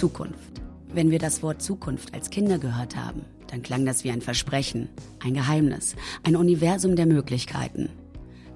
Zukunft. 0.00 0.62
Wenn 0.94 1.10
wir 1.10 1.18
das 1.18 1.42
Wort 1.42 1.60
Zukunft 1.60 2.14
als 2.14 2.30
Kinder 2.30 2.58
gehört 2.58 2.96
haben, 2.96 3.20
dann 3.48 3.60
klang 3.60 3.84
das 3.84 4.02
wie 4.02 4.10
ein 4.10 4.22
Versprechen, 4.22 4.88
ein 5.22 5.34
Geheimnis, 5.34 5.94
ein 6.22 6.36
Universum 6.36 6.96
der 6.96 7.04
Möglichkeiten. 7.04 7.90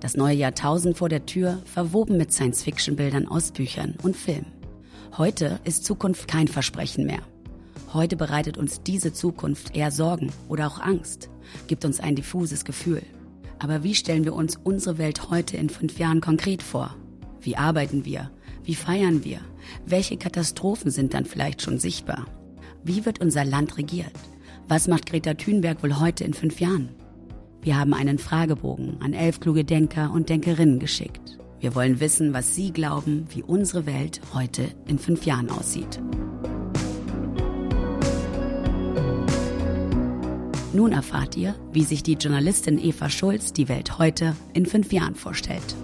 Das 0.01 0.17
neue 0.17 0.37
Jahrtausend 0.37 0.97
vor 0.97 1.11
der 1.11 1.27
Tür, 1.27 1.61
verwoben 1.67 2.17
mit 2.17 2.33
Science-Fiction-Bildern 2.33 3.29
aus 3.29 3.53
Büchern 3.53 3.93
und 4.03 4.17
Filmen. 4.17 4.53
Heute 5.19 5.61
ist 5.65 5.85
Zukunft 5.85 6.29
kein 6.29 6.49
Versprechen 6.49 7.05
mehr. 7.05 7.21
Heute 7.93 8.17
bereitet 8.17 8.57
uns 8.57 8.83
diese 8.83 9.13
Zukunft 9.13 9.77
eher 9.77 9.91
Sorgen 9.91 10.33
oder 10.49 10.67
auch 10.67 10.81
Angst, 10.81 11.29
gibt 11.67 11.85
uns 11.85 12.01
ein 12.01 12.17
diffuses 12.17 12.65
Gefühl. 12.65 13.03
Aber 13.59 13.83
wie 13.83 13.95
stellen 13.95 14.25
wir 14.25 14.33
uns 14.33 14.59
unsere 14.65 14.97
Welt 14.97 15.29
heute 15.29 15.59
in 15.59 15.69
fünf 15.69 15.99
Jahren 15.99 16.23
konkret 16.23 16.63
vor? 16.63 16.97
Wie 17.43 17.59
arbeiten 17.59 18.07
wir? 18.07 18.31
Wie 18.65 18.75
feiern 18.75 19.25
wir? 19.25 19.41
Welche 19.85 20.17
Katastrophen 20.17 20.91
sind 20.91 21.13
dann 21.13 21.27
vielleicht 21.27 21.61
schon 21.61 21.79
sichtbar? 21.79 22.27
Wie 22.83 23.05
wird 23.05 23.21
unser 23.21 23.45
Land 23.45 23.77
regiert? 23.77 24.13
Was 24.69 24.89
macht 24.89 25.05
Greta 25.07 25.35
Thunberg 25.35 25.83
wohl 25.83 26.01
heute 26.01 26.25
in 26.25 26.33
fünf 26.33 26.61
Jahren? 26.61 26.89
Wir 27.61 27.79
haben 27.79 27.93
einen 27.93 28.19
Fragebogen 28.19 29.03
an 29.03 29.13
elf 29.13 29.41
kluge 29.41 29.65
Denker 29.65 30.11
und 30.13 30.31
Denkerinnen 30.31 30.79
geschickt. 30.79 31.39
Wir 31.61 31.75
wollen 31.75 32.01
wissen, 32.01 32.33
was 32.33 32.55
Sie 32.55 32.73
glauben, 32.73 33.27
wie 33.31 33.43
unsere 33.43 33.85
Welt 33.85 34.21
heute 34.33 34.69
in 34.87 34.99
fünf 34.99 35.27
Jahren 35.27 35.51
aussieht. 35.51 36.01
Nun 40.73 40.93
erfahrt 40.93 41.37
ihr, 41.37 41.55
wie 41.73 41.85
sich 41.85 42.03
die 42.03 42.15
Journalistin 42.15 42.79
Eva 42.79 43.11
Schulz 43.11 43.53
die 43.53 43.69
Welt 43.69 43.99
heute 43.99 44.35
in 44.55 44.65
fünf 44.67 44.93
Jahren 44.93 45.15
vorstellt. 45.15 45.77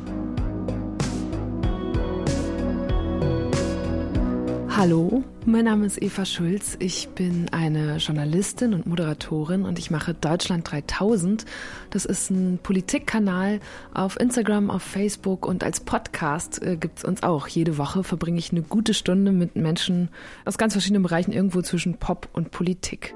Hallo, 4.81 5.23
mein 5.45 5.67
Name 5.67 5.85
ist 5.85 6.01
Eva 6.01 6.25
Schulz. 6.25 6.79
Ich 6.79 7.11
bin 7.11 7.51
eine 7.51 7.99
Journalistin 7.99 8.73
und 8.73 8.87
Moderatorin 8.87 9.67
und 9.67 9.79
ich 9.79 9.91
mache 9.91 10.15
Deutschland 10.15 10.71
3000. 10.71 11.45
Das 11.91 12.07
ist 12.07 12.31
ein 12.31 12.59
Politikkanal 12.63 13.61
auf 13.93 14.19
Instagram, 14.19 14.71
auf 14.71 14.83
Facebook 14.83 15.45
und 15.45 15.65
als 15.65 15.81
Podcast 15.81 16.63
äh, 16.63 16.79
es 16.97 17.05
uns 17.05 17.23
auch. 17.23 17.47
Jede 17.47 17.77
Woche 17.77 18.05
verbringe 18.05 18.39
ich 18.39 18.53
eine 18.53 18.63
gute 18.63 18.95
Stunde 18.95 19.33
mit 19.33 19.55
Menschen 19.55 20.09
aus 20.47 20.57
ganz 20.57 20.73
verschiedenen 20.73 21.03
Bereichen 21.03 21.33
irgendwo 21.33 21.61
zwischen 21.61 21.99
Pop 21.99 22.31
und 22.33 22.51
Politik. 22.51 23.15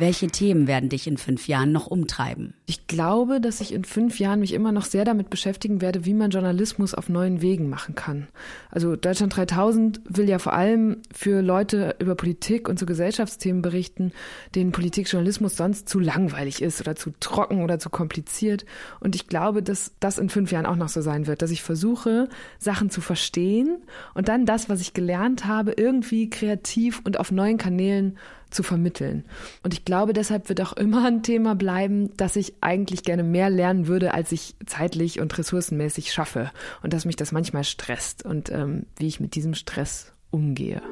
Welche 0.00 0.28
Themen 0.28 0.66
werden 0.66 0.88
dich 0.88 1.06
in 1.06 1.18
fünf 1.18 1.46
Jahren 1.46 1.72
noch 1.72 1.86
umtreiben? 1.86 2.54
Ich 2.64 2.86
glaube, 2.86 3.38
dass 3.38 3.60
ich 3.60 3.74
in 3.74 3.84
fünf 3.84 4.18
Jahren 4.18 4.40
mich 4.40 4.54
immer 4.54 4.72
noch 4.72 4.86
sehr 4.86 5.04
damit 5.04 5.28
beschäftigen 5.28 5.82
werde, 5.82 6.06
wie 6.06 6.14
man 6.14 6.30
Journalismus 6.30 6.94
auf 6.94 7.10
neuen 7.10 7.42
Wegen 7.42 7.68
machen 7.68 7.94
kann. 7.94 8.26
Also 8.70 8.96
Deutschland 8.96 9.36
3000 9.36 10.00
will 10.08 10.26
ja 10.26 10.38
vor 10.38 10.54
allem 10.54 11.02
für 11.12 11.42
Leute 11.42 11.96
über 11.98 12.14
Politik 12.14 12.66
und 12.66 12.78
zu 12.78 12.86
Gesellschaftsthemen 12.86 13.60
berichten, 13.60 14.12
denen 14.54 14.72
Politikjournalismus 14.72 15.58
sonst 15.58 15.86
zu 15.86 15.98
langweilig 15.98 16.62
ist 16.62 16.80
oder 16.80 16.96
zu 16.96 17.12
trocken 17.20 17.62
oder 17.62 17.78
zu 17.78 17.90
kompliziert. 17.90 18.64
Und 19.00 19.14
ich 19.14 19.26
glaube, 19.26 19.62
dass 19.62 19.92
das 20.00 20.16
in 20.16 20.30
fünf 20.30 20.50
Jahren 20.50 20.64
auch 20.64 20.76
noch 20.76 20.88
so 20.88 21.02
sein 21.02 21.26
wird, 21.26 21.42
dass 21.42 21.50
ich 21.50 21.62
versuche, 21.62 22.30
Sachen 22.58 22.88
zu 22.88 23.02
verstehen 23.02 23.82
und 24.14 24.28
dann 24.28 24.46
das, 24.46 24.70
was 24.70 24.80
ich 24.80 24.94
gelernt 24.94 25.44
habe, 25.44 25.72
irgendwie 25.72 26.30
kreativ 26.30 27.02
und 27.04 27.20
auf 27.20 27.30
neuen 27.30 27.58
Kanälen 27.58 28.16
zu 28.50 28.62
vermitteln. 28.62 29.24
Und 29.62 29.74
ich 29.74 29.84
glaube, 29.84 30.12
deshalb 30.12 30.48
wird 30.48 30.60
auch 30.60 30.72
immer 30.72 31.06
ein 31.06 31.22
Thema 31.22 31.54
bleiben, 31.54 32.16
dass 32.16 32.36
ich 32.36 32.54
eigentlich 32.60 33.02
gerne 33.02 33.22
mehr 33.22 33.50
lernen 33.50 33.86
würde, 33.86 34.14
als 34.14 34.32
ich 34.32 34.54
zeitlich 34.66 35.20
und 35.20 35.36
ressourcenmäßig 35.36 36.12
schaffe. 36.12 36.50
Und 36.82 36.92
dass 36.92 37.04
mich 37.04 37.16
das 37.16 37.32
manchmal 37.32 37.64
stresst 37.64 38.24
und 38.24 38.50
ähm, 38.50 38.86
wie 38.96 39.06
ich 39.06 39.20
mit 39.20 39.34
diesem 39.34 39.54
Stress 39.54 40.12
umgehe. 40.30 40.82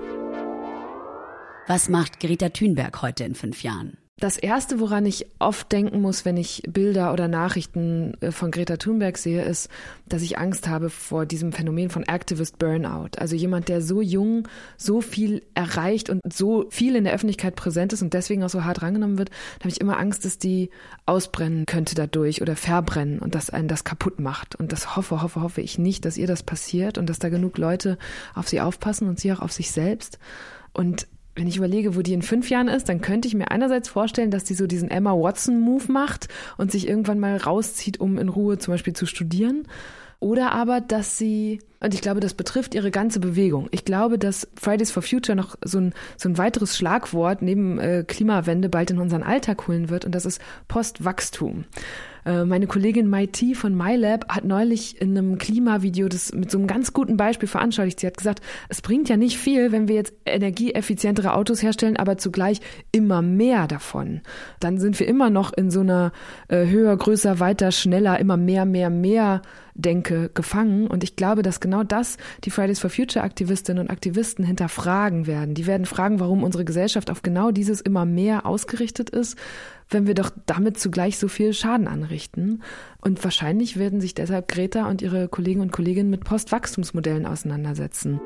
Was 1.67 1.89
macht 1.89 2.21
Greta 2.21 2.49
Thunberg 2.49 3.03
heute 3.03 3.25
in 3.25 3.35
fünf 3.35 3.63
Jahren? 3.63 3.99
Das 4.21 4.37
erste, 4.37 4.81
woran 4.81 5.07
ich 5.07 5.27
oft 5.39 5.71
denken 5.71 6.01
muss, 6.01 6.25
wenn 6.25 6.37
ich 6.37 6.65
Bilder 6.69 7.13
oder 7.13 7.29
Nachrichten 7.29 8.15
äh, 8.21 8.33
von 8.33 8.51
Greta 8.51 8.77
Thunberg 8.77 9.17
sehe, 9.17 9.45
ist, 9.45 9.69
dass 10.07 10.23
ich 10.23 10.39
Angst 10.39 10.67
habe 10.67 10.91
vor 10.91 11.25
diesem 11.25 11.53
Phänomen 11.53 11.89
von 11.89 12.03
Activist 12.03 12.59
Burnout. 12.59 13.11
Also 13.17 13.37
jemand, 13.37 13.69
der 13.69 13.81
so 13.81 14.03
jung, 14.03 14.49
so 14.77 15.01
viel 15.03 15.43
erreicht 15.55 16.11
und 16.11 16.21
so 16.33 16.67
viel 16.69 16.97
in 16.97 17.05
der 17.05 17.13
Öffentlichkeit 17.13 17.55
präsent 17.55 17.93
ist 17.93 18.03
und 18.03 18.13
deswegen 18.13 18.43
auch 18.43 18.49
so 18.49 18.65
hart 18.65 18.83
rangenommen 18.83 19.19
wird, 19.19 19.31
da 19.59 19.65
habe 19.65 19.71
ich 19.71 19.81
immer 19.81 19.99
Angst, 19.99 20.25
dass 20.25 20.37
die 20.37 20.71
ausbrennen 21.07 21.65
könnte 21.65 21.95
dadurch 21.95 22.43
oder 22.43 22.57
verbrennen 22.57 23.21
und 23.21 23.37
dass 23.37 23.51
einen 23.51 23.69
das 23.69 23.85
kaputt 23.85 24.19
macht. 24.19 24.57
Und 24.57 24.73
das 24.73 24.97
hoffe, 24.97 25.23
hoffe, 25.23 25.43
hoffe 25.43 25.61
ich 25.61 25.79
nicht, 25.79 26.05
dass 26.05 26.19
ihr 26.19 26.27
das 26.27 26.43
passiert 26.43 26.99
und 26.99 27.09
dass 27.09 27.21
da 27.21 27.29
genug 27.29 27.57
Leute 27.57 27.99
auf 28.35 28.49
sie 28.49 28.61
aufpassen 28.61 29.09
und 29.09 29.21
sie 29.21 29.33
auch 29.33 29.41
auf 29.41 29.53
sich 29.53 29.71
selbst. 29.71 30.19
Und 30.73 31.07
wenn 31.39 31.47
ich 31.47 31.57
überlege, 31.57 31.95
wo 31.95 32.03
die 32.03 32.13
in 32.13 32.23
fünf 32.23 32.51
Jahren 32.51 32.69
ist, 32.69 32.89
dann 32.89 33.01
könnte 33.01 33.29
ich 33.29 33.35
mir 33.35 33.51
einerseits 33.51 33.89
vorstellen, 33.89 34.31
dass 34.31 34.45
die 34.45 34.55
so 34.55 34.67
diesen 34.67 34.91
Emma 34.91 35.13
Watson-Move 35.13 35.91
macht 35.93 36.29
und 36.57 36.73
sich 36.73 36.89
irgendwann 36.89 37.21
mal 37.21 37.37
rauszieht, 37.37 38.01
um 38.01 38.19
in 38.19 38.29
Ruhe 38.29 38.59
zum 38.59 38.75
Beispiel 38.75 38.93
zu 38.93 39.07
studieren. 39.07 39.69
Oder 40.21 40.53
aber, 40.53 40.81
dass 40.81 41.17
sie, 41.17 41.61
und 41.81 41.95
ich 41.95 42.01
glaube, 42.01 42.21
das 42.21 42.35
betrifft 42.35 42.75
ihre 42.75 42.91
ganze 42.91 43.21
Bewegung. 43.21 43.69
Ich 43.71 43.85
glaube, 43.85 44.19
dass 44.19 44.49
Fridays 44.61 44.91
for 44.91 45.03
Future 45.03 45.37
noch 45.37 45.57
so 45.65 45.79
ein, 45.79 45.95
so 46.17 46.29
ein 46.29 46.39
weiteres 46.39 46.77
Schlagwort 46.77 47.43
neben 47.43 47.79
äh, 47.79 48.05
Klimawende 48.07 48.69
bald 48.69 48.91
in 48.91 48.99
unseren 48.99 49.23
Alltag 49.23 49.69
holen 49.69 49.89
wird 49.89 50.05
und 50.05 50.15
das 50.15 50.27
ist 50.27 50.41
Postwachstum. 50.67 51.65
Äh, 52.29 52.45
meine 52.45 52.67
Kollegin 52.67 53.09
Maiti 53.09 53.55
von 53.55 53.75
MyLab 53.75 54.29
hat 54.29 54.45
neulich 54.45 55.01
in 55.01 55.17
einem 55.17 55.39
Klimavideo 55.39 56.09
das 56.09 56.33
mit 56.35 56.51
so 56.51 56.59
einem 56.59 56.67
ganz 56.67 56.93
guten 56.93 57.17
Beispiel 57.17 57.49
veranschaulicht. 57.49 58.01
Sie 58.01 58.07
hat 58.07 58.19
gesagt, 58.19 58.41
es 58.69 58.83
bringt 58.83 59.09
ja 59.09 59.17
nicht 59.17 59.39
viel, 59.39 59.73
wenn 59.73 59.89
wir 59.89 59.95
jetzt 59.95 60.13
energieeffizientere 60.27 61.33
Autos 61.35 61.63
herstellen, 61.63 61.97
aber 61.97 62.19
zugleich 62.19 62.61
immer 62.93 63.23
mehr 63.23 63.67
davon. 63.67 64.21
Dann 64.61 64.79
sind 64.79 64.99
wir 65.01 65.09
immer 65.09 65.31
noch 65.31 65.53
in 65.53 65.71
so 65.71 65.81
einer 65.81 66.13
äh, 66.49 66.67
höher, 66.67 66.97
größer, 66.97 67.41
weiter, 67.41 67.73
schneller, 67.73 68.19
immer 68.19 68.37
mehr, 68.37 68.67
mehr, 68.67 68.91
mehr 68.91 69.43
Denke 69.75 70.31
gefangen. 70.35 70.89
Und 70.89 71.05
ich 71.05 71.15
glaube, 71.15 71.43
dass 71.43 71.61
genau 71.69 71.85
das 71.85 72.17
die 72.45 72.51
Fridays 72.51 72.81
for 72.81 72.89
Future 72.89 73.25
Aktivistinnen 73.25 73.83
und 73.83 73.91
Aktivisten 73.91 74.45
hinterfragen 74.45 75.27
werden. 75.27 75.55
Die 75.55 75.67
werden 75.67 75.85
fragen, 75.85 76.19
warum 76.19 76.43
unsere 76.43 76.65
Gesellschaft 76.65 77.11
auf 77.11 77.23
genau 77.23 77.51
dieses 77.51 77.81
immer 77.81 78.07
mehr 78.07 78.47
ausgerichtet 78.47 79.11
ist, 79.11 79.39
wenn 79.91 80.07
wir 80.07 80.15
doch 80.15 80.31
damit 80.47 80.79
zugleich 80.79 81.19
so 81.19 81.29
viel 81.29 81.53
Schaden 81.53 81.87
anrichten. 81.87 82.63
Und 83.03 83.23
wahrscheinlich 83.23 83.79
werden 83.79 84.01
sich 84.01 84.15
deshalb 84.15 84.49
Greta 84.49 84.89
und 84.89 85.03
ihre 85.03 85.29
Kollegen 85.29 85.61
und 85.61 85.73
Kolleginnen 85.73 86.11
mit 86.11 86.25
Postwachstumsmodellen 86.25 87.27
auseinandersetzen. 87.27 88.21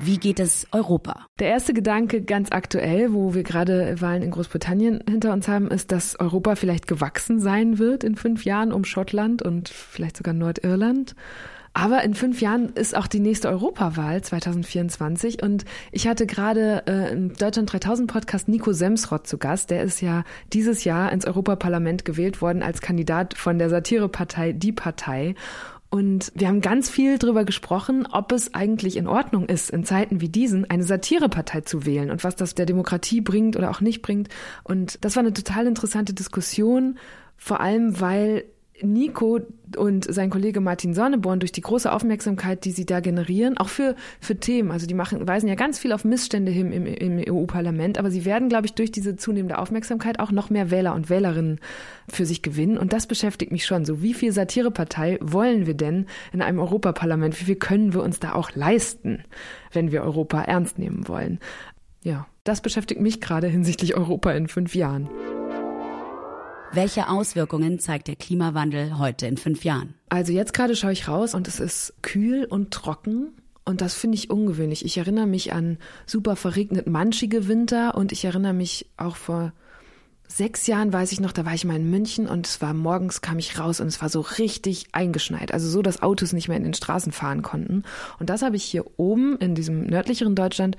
Wie 0.00 0.18
geht 0.18 0.38
es 0.38 0.66
Europa? 0.70 1.26
Der 1.40 1.48
erste 1.48 1.74
Gedanke 1.74 2.22
ganz 2.22 2.52
aktuell, 2.52 3.12
wo 3.12 3.34
wir 3.34 3.42
gerade 3.42 4.00
Wahlen 4.00 4.22
in 4.22 4.30
Großbritannien 4.30 5.02
hinter 5.08 5.32
uns 5.32 5.48
haben, 5.48 5.68
ist, 5.70 5.90
dass 5.90 6.18
Europa 6.20 6.54
vielleicht 6.54 6.86
gewachsen 6.86 7.40
sein 7.40 7.78
wird 7.78 8.04
in 8.04 8.14
fünf 8.14 8.44
Jahren 8.44 8.72
um 8.72 8.84
Schottland 8.84 9.42
und 9.42 9.68
vielleicht 9.68 10.16
sogar 10.16 10.34
Nordirland. 10.34 11.16
Aber 11.74 12.02
in 12.02 12.14
fünf 12.14 12.40
Jahren 12.40 12.70
ist 12.70 12.96
auch 12.96 13.06
die 13.06 13.20
nächste 13.20 13.48
Europawahl 13.48 14.22
2024 14.22 15.42
und 15.42 15.64
ich 15.92 16.08
hatte 16.08 16.26
gerade 16.26 16.82
äh, 16.86 17.12
im 17.12 17.34
Deutschland 17.34 17.72
3000 17.72 18.10
Podcast 18.10 18.48
Nico 18.48 18.72
Semsrott 18.72 19.26
zu 19.26 19.38
Gast. 19.38 19.70
Der 19.70 19.82
ist 19.82 20.00
ja 20.00 20.24
dieses 20.52 20.84
Jahr 20.84 21.12
ins 21.12 21.26
Europaparlament 21.26 22.04
gewählt 22.04 22.40
worden 22.40 22.62
als 22.62 22.80
Kandidat 22.80 23.34
von 23.34 23.58
der 23.58 23.68
Satirepartei 23.68 24.52
Die 24.52 24.72
Partei. 24.72 25.34
Und 25.90 26.32
wir 26.34 26.48
haben 26.48 26.60
ganz 26.60 26.90
viel 26.90 27.18
darüber 27.18 27.44
gesprochen, 27.44 28.06
ob 28.10 28.32
es 28.32 28.52
eigentlich 28.52 28.96
in 28.96 29.06
Ordnung 29.06 29.46
ist, 29.46 29.70
in 29.70 29.84
Zeiten 29.84 30.20
wie 30.20 30.28
diesen 30.28 30.68
eine 30.68 30.84
Satirepartei 30.84 31.62
zu 31.62 31.86
wählen 31.86 32.10
und 32.10 32.24
was 32.24 32.36
das 32.36 32.54
der 32.54 32.66
Demokratie 32.66 33.22
bringt 33.22 33.56
oder 33.56 33.70
auch 33.70 33.80
nicht 33.80 34.02
bringt. 34.02 34.28
Und 34.64 35.02
das 35.02 35.16
war 35.16 35.22
eine 35.22 35.32
total 35.32 35.66
interessante 35.66 36.12
Diskussion, 36.12 36.98
vor 37.38 37.60
allem 37.60 38.00
weil 38.00 38.44
Nico 38.82 39.40
und 39.76 40.12
sein 40.12 40.30
Kollege 40.30 40.60
Martin 40.60 40.94
Sonneborn 40.94 41.40
durch 41.40 41.52
die 41.52 41.60
große 41.60 41.90
Aufmerksamkeit, 41.92 42.64
die 42.64 42.70
sie 42.70 42.86
da 42.86 43.00
generieren, 43.00 43.58
auch 43.58 43.68
für, 43.68 43.96
für 44.20 44.36
Themen, 44.36 44.70
also 44.70 44.86
die 44.86 44.94
machen, 44.94 45.26
weisen 45.26 45.48
ja 45.48 45.54
ganz 45.54 45.78
viel 45.78 45.92
auf 45.92 46.04
Missstände 46.04 46.50
hin 46.50 46.72
im, 46.72 46.86
im 46.86 47.22
EU-Parlament, 47.28 47.98
aber 47.98 48.10
sie 48.10 48.24
werden, 48.24 48.48
glaube 48.48 48.66
ich, 48.66 48.74
durch 48.74 48.90
diese 48.90 49.16
zunehmende 49.16 49.58
Aufmerksamkeit 49.58 50.20
auch 50.20 50.30
noch 50.30 50.50
mehr 50.50 50.70
Wähler 50.70 50.94
und 50.94 51.10
Wählerinnen 51.10 51.60
für 52.08 52.24
sich 52.24 52.42
gewinnen. 52.42 52.78
Und 52.78 52.92
das 52.92 53.06
beschäftigt 53.06 53.52
mich 53.52 53.66
schon. 53.66 53.84
So, 53.84 54.02
wie 54.02 54.14
viel 54.14 54.32
Satirepartei 54.32 55.18
wollen 55.20 55.66
wir 55.66 55.74
denn 55.74 56.06
in 56.32 56.42
einem 56.42 56.58
Europaparlament? 56.58 57.38
Wie 57.40 57.44
viel 57.44 57.56
können 57.56 57.92
wir 57.92 58.02
uns 58.02 58.20
da 58.20 58.32
auch 58.32 58.54
leisten, 58.54 59.24
wenn 59.72 59.92
wir 59.92 60.02
Europa 60.02 60.42
ernst 60.42 60.78
nehmen 60.78 61.08
wollen? 61.08 61.38
Ja, 62.02 62.26
das 62.44 62.60
beschäftigt 62.60 63.00
mich 63.00 63.20
gerade 63.20 63.48
hinsichtlich 63.48 63.96
Europa 63.96 64.32
in 64.32 64.48
fünf 64.48 64.74
Jahren. 64.74 65.10
Welche 66.72 67.08
Auswirkungen 67.08 67.78
zeigt 67.78 68.08
der 68.08 68.16
Klimawandel 68.16 68.98
heute 68.98 69.26
in 69.26 69.38
fünf 69.38 69.64
Jahren? 69.64 69.94
Also 70.10 70.32
jetzt 70.32 70.52
gerade 70.52 70.76
schaue 70.76 70.92
ich 70.92 71.08
raus 71.08 71.34
und 71.34 71.48
es 71.48 71.60
ist 71.60 71.94
kühl 72.02 72.44
und 72.44 72.70
trocken. 72.72 73.32
Und 73.64 73.80
das 73.80 73.94
finde 73.94 74.16
ich 74.16 74.30
ungewöhnlich. 74.30 74.84
Ich 74.84 74.98
erinnere 74.98 75.26
mich 75.26 75.52
an 75.52 75.78
super 76.06 76.36
verregnet 76.36 76.86
manchige 76.86 77.48
Winter 77.48 77.94
und 77.94 78.12
ich 78.12 78.24
erinnere 78.24 78.52
mich 78.52 78.86
auch 78.96 79.16
vor 79.16 79.52
sechs 80.26 80.66
Jahren 80.66 80.92
weiß 80.92 81.12
ich 81.12 81.20
noch, 81.20 81.32
da 81.32 81.46
war 81.46 81.54
ich 81.54 81.64
mal 81.64 81.76
in 81.76 81.90
München 81.90 82.28
und 82.28 82.46
es 82.46 82.60
war 82.60 82.74
morgens 82.74 83.22
kam 83.22 83.38
ich 83.38 83.58
raus 83.58 83.80
und 83.80 83.86
es 83.86 84.00
war 84.02 84.10
so 84.10 84.20
richtig 84.20 84.88
eingeschneit. 84.92 85.52
Also 85.52 85.68
so, 85.68 85.80
dass 85.80 86.02
Autos 86.02 86.34
nicht 86.34 86.48
mehr 86.48 86.58
in 86.58 86.64
den 86.64 86.74
Straßen 86.74 87.12
fahren 87.12 87.42
konnten. 87.42 87.82
Und 88.18 88.28
das 88.28 88.42
habe 88.42 88.56
ich 88.56 88.64
hier 88.64 88.84
oben 88.98 89.36
in 89.38 89.54
diesem 89.54 89.86
nördlicheren 89.86 90.34
Deutschland 90.34 90.76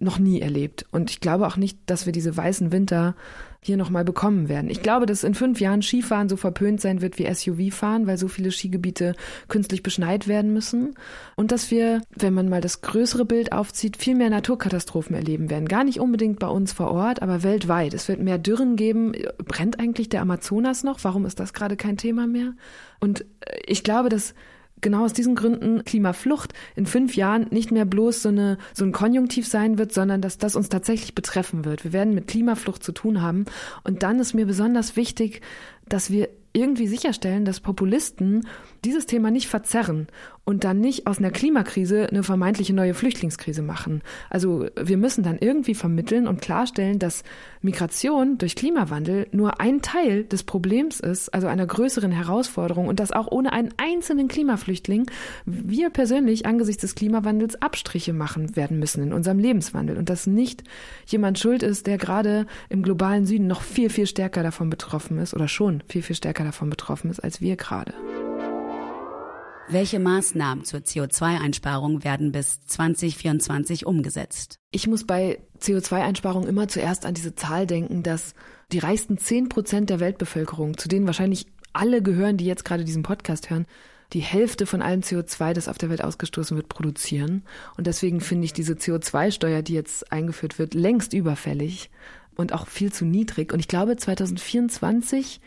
noch 0.00 0.18
nie 0.18 0.40
erlebt. 0.40 0.86
Und 0.90 1.10
ich 1.10 1.20
glaube 1.20 1.46
auch 1.46 1.56
nicht, 1.56 1.78
dass 1.86 2.06
wir 2.06 2.12
diese 2.12 2.36
weißen 2.36 2.72
Winter 2.72 3.14
hier 3.60 3.76
nochmal 3.76 4.04
bekommen 4.04 4.48
werden. 4.48 4.70
Ich 4.70 4.82
glaube, 4.82 5.04
dass 5.04 5.24
in 5.24 5.34
fünf 5.34 5.60
Jahren 5.60 5.82
Skifahren 5.82 6.28
so 6.28 6.36
verpönt 6.36 6.80
sein 6.80 7.00
wird 7.00 7.18
wie 7.18 7.32
SUV-Fahren, 7.32 8.06
weil 8.06 8.16
so 8.16 8.28
viele 8.28 8.52
Skigebiete 8.52 9.14
künstlich 9.48 9.82
beschneit 9.82 10.28
werden 10.28 10.52
müssen. 10.52 10.94
Und 11.34 11.50
dass 11.50 11.70
wir, 11.70 12.02
wenn 12.14 12.34
man 12.34 12.48
mal 12.48 12.60
das 12.60 12.82
größere 12.82 13.24
Bild 13.24 13.52
aufzieht, 13.52 13.96
viel 13.96 14.14
mehr 14.14 14.30
Naturkatastrophen 14.30 15.16
erleben 15.16 15.50
werden. 15.50 15.66
Gar 15.66 15.84
nicht 15.84 15.98
unbedingt 15.98 16.38
bei 16.38 16.46
uns 16.46 16.72
vor 16.72 16.92
Ort, 16.92 17.20
aber 17.20 17.42
weltweit. 17.42 17.94
Es 17.94 18.08
wird 18.08 18.20
mehr 18.20 18.38
Dürren 18.38 18.76
geben. 18.76 19.12
Brennt 19.44 19.80
eigentlich 19.80 20.08
der 20.08 20.22
Amazonas 20.22 20.84
noch? 20.84 21.02
Warum 21.02 21.26
ist 21.26 21.40
das 21.40 21.52
gerade 21.52 21.76
kein 21.76 21.96
Thema 21.96 22.28
mehr? 22.28 22.54
Und 23.00 23.24
ich 23.66 23.82
glaube, 23.82 24.08
dass 24.08 24.34
genau 24.80 25.04
aus 25.04 25.12
diesen 25.12 25.34
Gründen 25.34 25.84
Klimaflucht 25.84 26.52
in 26.76 26.86
fünf 26.86 27.16
Jahren 27.16 27.46
nicht 27.50 27.70
mehr 27.70 27.84
bloß 27.84 28.22
so, 28.22 28.28
eine, 28.28 28.58
so 28.74 28.84
ein 28.84 28.92
Konjunktiv 28.92 29.46
sein 29.46 29.78
wird, 29.78 29.92
sondern 29.92 30.20
dass 30.20 30.38
das 30.38 30.56
uns 30.56 30.68
tatsächlich 30.68 31.14
betreffen 31.14 31.64
wird. 31.64 31.84
Wir 31.84 31.92
werden 31.92 32.14
mit 32.14 32.28
Klimaflucht 32.28 32.82
zu 32.82 32.92
tun 32.92 33.22
haben. 33.22 33.44
Und 33.84 34.02
dann 34.02 34.18
ist 34.20 34.34
mir 34.34 34.46
besonders 34.46 34.96
wichtig, 34.96 35.42
dass 35.88 36.10
wir 36.10 36.28
irgendwie 36.52 36.86
sicherstellen, 36.86 37.44
dass 37.44 37.60
Populisten 37.60 38.46
dieses 38.84 39.06
Thema 39.06 39.30
nicht 39.30 39.48
verzerren 39.48 40.08
und 40.48 40.64
dann 40.64 40.80
nicht 40.80 41.06
aus 41.06 41.18
einer 41.18 41.30
Klimakrise 41.30 42.08
eine 42.08 42.22
vermeintliche 42.22 42.72
neue 42.72 42.94
Flüchtlingskrise 42.94 43.60
machen. 43.60 44.00
Also 44.30 44.66
wir 44.80 44.96
müssen 44.96 45.22
dann 45.22 45.36
irgendwie 45.38 45.74
vermitteln 45.74 46.26
und 46.26 46.40
klarstellen, 46.40 46.98
dass 46.98 47.22
Migration 47.60 48.38
durch 48.38 48.56
Klimawandel 48.56 49.26
nur 49.30 49.60
ein 49.60 49.82
Teil 49.82 50.24
des 50.24 50.44
Problems 50.44 51.00
ist, 51.00 51.34
also 51.34 51.48
einer 51.48 51.66
größeren 51.66 52.12
Herausforderung 52.12 52.88
und 52.88 52.98
dass 52.98 53.12
auch 53.12 53.30
ohne 53.30 53.52
einen 53.52 53.74
einzelnen 53.76 54.26
Klimaflüchtling 54.28 55.10
wir 55.44 55.90
persönlich 55.90 56.46
angesichts 56.46 56.80
des 56.80 56.94
Klimawandels 56.94 57.60
Abstriche 57.60 58.14
machen 58.14 58.56
werden 58.56 58.78
müssen 58.78 59.02
in 59.02 59.12
unserem 59.12 59.38
Lebenswandel 59.38 59.98
und 59.98 60.08
dass 60.08 60.26
nicht 60.26 60.64
jemand 61.06 61.38
schuld 61.38 61.62
ist, 61.62 61.86
der 61.86 61.98
gerade 61.98 62.46
im 62.70 62.82
globalen 62.82 63.26
Süden 63.26 63.48
noch 63.48 63.60
viel, 63.60 63.90
viel 63.90 64.06
stärker 64.06 64.42
davon 64.42 64.70
betroffen 64.70 65.18
ist 65.18 65.34
oder 65.34 65.46
schon 65.46 65.82
viel, 65.88 66.00
viel 66.00 66.16
stärker 66.16 66.44
davon 66.44 66.70
betroffen 66.70 67.10
ist 67.10 67.20
als 67.20 67.42
wir 67.42 67.56
gerade. 67.56 67.92
Welche 69.70 69.98
Maßnahmen 69.98 70.64
zur 70.64 70.80
CO2-Einsparung 70.80 72.02
werden 72.02 72.32
bis 72.32 72.64
2024 72.64 73.84
umgesetzt? 73.84 74.58
Ich 74.70 74.86
muss 74.86 75.04
bei 75.04 75.40
CO2-Einsparung 75.60 76.46
immer 76.46 76.68
zuerst 76.68 77.04
an 77.04 77.12
diese 77.12 77.34
Zahl 77.34 77.66
denken, 77.66 78.02
dass 78.02 78.34
die 78.72 78.78
reichsten 78.78 79.18
10 79.18 79.50
Prozent 79.50 79.90
der 79.90 80.00
Weltbevölkerung, 80.00 80.78
zu 80.78 80.88
denen 80.88 81.06
wahrscheinlich 81.06 81.46
alle 81.74 82.00
gehören, 82.00 82.38
die 82.38 82.46
jetzt 82.46 82.64
gerade 82.64 82.84
diesen 82.84 83.02
Podcast 83.02 83.50
hören, 83.50 83.66
die 84.14 84.20
Hälfte 84.20 84.64
von 84.64 84.80
allem 84.80 85.02
CO2, 85.02 85.52
das 85.52 85.68
auf 85.68 85.76
der 85.76 85.90
Welt 85.90 86.02
ausgestoßen 86.02 86.56
wird, 86.56 86.70
produzieren. 86.70 87.42
Und 87.76 87.86
deswegen 87.86 88.22
finde 88.22 88.46
ich 88.46 88.54
diese 88.54 88.72
CO2-Steuer, 88.72 89.60
die 89.60 89.74
jetzt 89.74 90.10
eingeführt 90.10 90.58
wird, 90.58 90.72
längst 90.72 91.12
überfällig 91.12 91.90
und 92.36 92.54
auch 92.54 92.66
viel 92.68 92.90
zu 92.90 93.04
niedrig. 93.04 93.52
Und 93.52 93.60
ich 93.60 93.68
glaube, 93.68 93.96
2024 93.96 95.42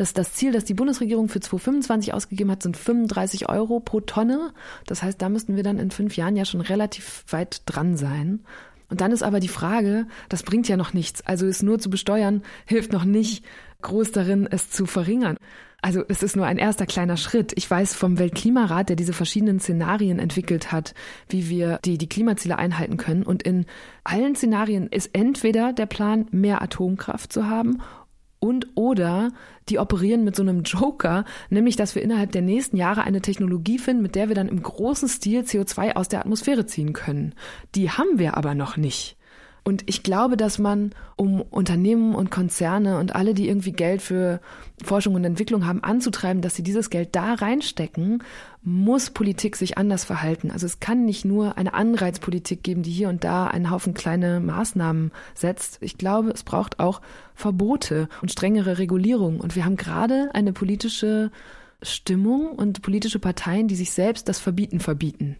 das, 0.00 0.14
das 0.14 0.32
Ziel, 0.32 0.50
das 0.50 0.64
die 0.64 0.72
Bundesregierung 0.72 1.28
für 1.28 1.40
2025 1.40 2.14
ausgegeben 2.14 2.50
hat, 2.50 2.62
sind 2.62 2.78
35 2.78 3.50
Euro 3.50 3.80
pro 3.80 4.00
Tonne. 4.00 4.54
Das 4.86 5.02
heißt, 5.02 5.20
da 5.20 5.28
müssten 5.28 5.56
wir 5.56 5.62
dann 5.62 5.78
in 5.78 5.90
fünf 5.90 6.16
Jahren 6.16 6.36
ja 6.36 6.46
schon 6.46 6.62
relativ 6.62 7.24
weit 7.28 7.60
dran 7.66 7.98
sein. 7.98 8.40
Und 8.88 9.02
dann 9.02 9.12
ist 9.12 9.22
aber 9.22 9.40
die 9.40 9.48
Frage, 9.48 10.06
das 10.30 10.42
bringt 10.42 10.68
ja 10.68 10.78
noch 10.78 10.94
nichts. 10.94 11.20
Also 11.26 11.46
es 11.46 11.62
nur 11.62 11.78
zu 11.78 11.90
besteuern, 11.90 12.42
hilft 12.64 12.92
noch 12.92 13.04
nicht 13.04 13.44
groß 13.82 14.10
darin, 14.12 14.48
es 14.50 14.70
zu 14.70 14.86
verringern. 14.86 15.36
Also 15.82 16.02
es 16.08 16.22
ist 16.22 16.34
nur 16.34 16.46
ein 16.46 16.58
erster 16.58 16.86
kleiner 16.86 17.18
Schritt. 17.18 17.52
Ich 17.56 17.70
weiß 17.70 17.94
vom 17.94 18.18
Weltklimarat, 18.18 18.88
der 18.88 18.96
diese 18.96 19.12
verschiedenen 19.12 19.60
Szenarien 19.60 20.18
entwickelt 20.18 20.72
hat, 20.72 20.94
wie 21.28 21.50
wir 21.50 21.78
die, 21.84 21.98
die 21.98 22.08
Klimaziele 22.08 22.58
einhalten 22.58 22.96
können. 22.96 23.22
Und 23.22 23.42
in 23.42 23.66
allen 24.04 24.34
Szenarien 24.34 24.88
ist 24.88 25.10
entweder 25.12 25.74
der 25.74 25.86
Plan, 25.86 26.26
mehr 26.30 26.62
Atomkraft 26.62 27.32
zu 27.32 27.48
haben 27.48 27.82
und 28.40 28.68
oder 28.74 29.32
die 29.68 29.78
operieren 29.78 30.24
mit 30.24 30.34
so 30.34 30.42
einem 30.42 30.62
Joker, 30.62 31.24
nämlich 31.50 31.76
dass 31.76 31.94
wir 31.94 32.02
innerhalb 32.02 32.32
der 32.32 32.42
nächsten 32.42 32.76
Jahre 32.76 33.02
eine 33.02 33.20
Technologie 33.20 33.78
finden, 33.78 34.02
mit 34.02 34.14
der 34.14 34.28
wir 34.28 34.34
dann 34.34 34.48
im 34.48 34.62
großen 34.62 35.08
Stil 35.08 35.42
CO2 35.42 35.94
aus 35.94 36.08
der 36.08 36.20
Atmosphäre 36.20 36.66
ziehen 36.66 36.92
können. 36.92 37.34
Die 37.74 37.90
haben 37.90 38.18
wir 38.18 38.36
aber 38.36 38.54
noch 38.54 38.76
nicht. 38.76 39.16
Und 39.64 39.82
ich 39.86 40.02
glaube, 40.02 40.36
dass 40.36 40.58
man, 40.58 40.92
um 41.16 41.42
Unternehmen 41.42 42.14
und 42.14 42.30
Konzerne 42.30 42.98
und 42.98 43.14
alle, 43.14 43.34
die 43.34 43.48
irgendwie 43.48 43.72
Geld 43.72 44.00
für 44.02 44.40
Forschung 44.82 45.14
und 45.14 45.24
Entwicklung 45.24 45.66
haben, 45.66 45.84
anzutreiben, 45.84 46.42
dass 46.42 46.54
sie 46.54 46.62
dieses 46.62 46.90
Geld 46.90 47.10
da 47.12 47.34
reinstecken, 47.34 48.22
muss 48.62 49.10
Politik 49.10 49.56
sich 49.56 49.78
anders 49.78 50.04
verhalten. 50.04 50.50
Also 50.50 50.66
es 50.66 50.80
kann 50.80 51.04
nicht 51.04 51.24
nur 51.24 51.58
eine 51.58 51.74
Anreizpolitik 51.74 52.62
geben, 52.62 52.82
die 52.82 52.90
hier 52.90 53.08
und 53.08 53.24
da 53.24 53.46
einen 53.46 53.70
Haufen 53.70 53.94
kleine 53.94 54.40
Maßnahmen 54.40 55.12
setzt. 55.34 55.78
Ich 55.80 55.98
glaube, 55.98 56.30
es 56.30 56.42
braucht 56.42 56.80
auch 56.80 57.00
Verbote 57.34 58.08
und 58.22 58.32
strengere 58.32 58.78
Regulierung. 58.78 59.40
Und 59.40 59.56
wir 59.56 59.64
haben 59.64 59.76
gerade 59.76 60.30
eine 60.34 60.52
politische 60.52 61.30
Stimmung 61.82 62.50
und 62.50 62.82
politische 62.82 63.18
Parteien, 63.18 63.68
die 63.68 63.76
sich 63.76 63.92
selbst 63.92 64.28
das 64.28 64.38
Verbieten 64.38 64.80
verbieten. 64.80 65.36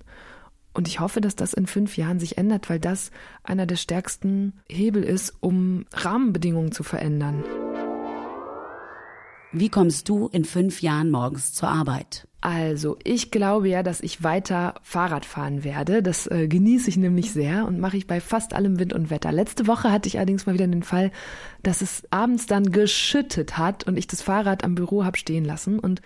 Und 0.72 0.88
ich 0.88 1.00
hoffe, 1.00 1.20
dass 1.20 1.36
das 1.36 1.52
in 1.52 1.66
fünf 1.66 1.96
Jahren 1.96 2.20
sich 2.20 2.38
ändert, 2.38 2.70
weil 2.70 2.78
das 2.78 3.10
einer 3.42 3.66
der 3.66 3.76
stärksten 3.76 4.54
Hebel 4.68 5.02
ist, 5.02 5.34
um 5.40 5.84
Rahmenbedingungen 5.92 6.72
zu 6.72 6.82
verändern. 6.82 7.44
Wie 9.52 9.68
kommst 9.68 10.08
du 10.08 10.28
in 10.28 10.44
fünf 10.44 10.80
Jahren 10.80 11.10
morgens 11.10 11.52
zur 11.52 11.68
Arbeit? 11.70 12.28
Also, 12.40 12.96
ich 13.04 13.30
glaube 13.30 13.68
ja, 13.68 13.82
dass 13.82 14.00
ich 14.00 14.22
weiter 14.22 14.74
Fahrrad 14.82 15.26
fahren 15.26 15.64
werde. 15.64 16.02
Das 16.02 16.26
äh, 16.28 16.46
genieße 16.46 16.88
ich 16.88 16.96
nämlich 16.96 17.32
sehr 17.32 17.66
und 17.66 17.80
mache 17.80 17.96
ich 17.96 18.06
bei 18.06 18.20
fast 18.20 18.54
allem 18.54 18.78
Wind 18.78 18.92
und 18.92 19.10
Wetter. 19.10 19.32
Letzte 19.32 19.66
Woche 19.66 19.90
hatte 19.90 20.08
ich 20.08 20.16
allerdings 20.16 20.46
mal 20.46 20.54
wieder 20.54 20.68
den 20.68 20.84
Fall, 20.84 21.10
dass 21.62 21.82
es 21.82 22.04
abends 22.10 22.46
dann 22.46 22.70
geschüttet 22.70 23.58
hat 23.58 23.84
und 23.84 23.98
ich 23.98 24.06
das 24.06 24.22
Fahrrad 24.22 24.64
am 24.64 24.76
Büro 24.76 25.04
habe 25.04 25.18
stehen 25.18 25.44
lassen 25.44 25.78
und 25.80 26.00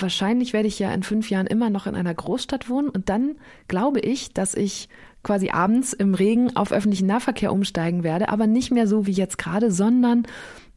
wahrscheinlich 0.00 0.52
werde 0.52 0.68
ich 0.68 0.78
ja 0.78 0.92
in 0.92 1.02
fünf 1.02 1.30
Jahren 1.30 1.46
immer 1.46 1.70
noch 1.70 1.86
in 1.86 1.94
einer 1.94 2.14
Großstadt 2.14 2.68
wohnen 2.68 2.88
und 2.88 3.08
dann 3.08 3.36
glaube 3.68 4.00
ich, 4.00 4.32
dass 4.32 4.54
ich 4.54 4.88
quasi 5.22 5.50
abends 5.50 5.92
im 5.92 6.14
Regen 6.14 6.54
auf 6.56 6.72
öffentlichen 6.72 7.06
Nahverkehr 7.06 7.52
umsteigen 7.52 8.04
werde, 8.04 8.28
aber 8.28 8.46
nicht 8.46 8.70
mehr 8.70 8.86
so 8.86 9.06
wie 9.06 9.12
jetzt 9.12 9.38
gerade, 9.38 9.72
sondern 9.72 10.26